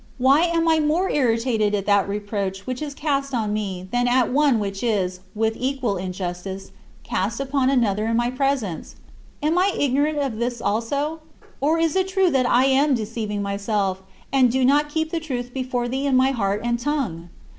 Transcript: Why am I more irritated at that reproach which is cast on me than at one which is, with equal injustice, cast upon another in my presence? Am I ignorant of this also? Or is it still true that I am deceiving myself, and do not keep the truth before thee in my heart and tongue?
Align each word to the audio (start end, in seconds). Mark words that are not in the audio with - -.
Why 0.17 0.45
am 0.45 0.67
I 0.67 0.79
more 0.79 1.11
irritated 1.11 1.75
at 1.75 1.85
that 1.85 2.09
reproach 2.09 2.65
which 2.65 2.81
is 2.81 2.95
cast 2.95 3.35
on 3.35 3.53
me 3.53 3.87
than 3.91 4.07
at 4.07 4.33
one 4.33 4.57
which 4.59 4.81
is, 4.81 5.19
with 5.35 5.53
equal 5.55 5.95
injustice, 5.95 6.71
cast 7.03 7.39
upon 7.39 7.69
another 7.69 8.07
in 8.07 8.17
my 8.17 8.31
presence? 8.31 8.95
Am 9.43 9.59
I 9.59 9.75
ignorant 9.77 10.17
of 10.17 10.37
this 10.39 10.59
also? 10.59 11.19
Or 11.59 11.77
is 11.77 11.95
it 11.95 12.09
still 12.09 12.23
true 12.23 12.31
that 12.31 12.49
I 12.49 12.65
am 12.65 12.95
deceiving 12.95 13.43
myself, 13.43 14.01
and 14.33 14.49
do 14.51 14.65
not 14.65 14.89
keep 14.89 15.11
the 15.11 15.19
truth 15.19 15.53
before 15.53 15.87
thee 15.87 16.07
in 16.07 16.15
my 16.17 16.31
heart 16.31 16.61
and 16.63 16.79
tongue? 16.79 17.29